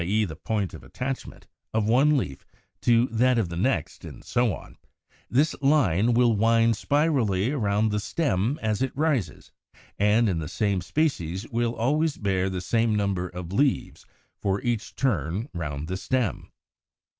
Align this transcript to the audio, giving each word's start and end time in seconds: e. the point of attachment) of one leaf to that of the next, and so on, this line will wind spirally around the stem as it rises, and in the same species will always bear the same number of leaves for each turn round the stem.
e. 0.03 0.25
the 0.25 0.35
point 0.35 0.73
of 0.73 0.83
attachment) 0.83 1.45
of 1.75 1.87
one 1.87 2.17
leaf 2.17 2.43
to 2.81 3.05
that 3.09 3.37
of 3.37 3.49
the 3.49 3.55
next, 3.55 4.03
and 4.03 4.23
so 4.23 4.51
on, 4.51 4.75
this 5.29 5.53
line 5.61 6.15
will 6.15 6.35
wind 6.35 6.75
spirally 6.75 7.51
around 7.51 7.89
the 7.89 7.99
stem 7.99 8.57
as 8.63 8.81
it 8.81 8.91
rises, 8.97 9.51
and 9.99 10.27
in 10.27 10.39
the 10.39 10.47
same 10.49 10.81
species 10.81 11.47
will 11.49 11.75
always 11.75 12.17
bear 12.17 12.49
the 12.49 12.61
same 12.61 12.95
number 12.95 13.27
of 13.29 13.53
leaves 13.53 14.03
for 14.41 14.59
each 14.61 14.95
turn 14.95 15.47
round 15.53 15.87
the 15.87 15.95
stem. 15.97 16.49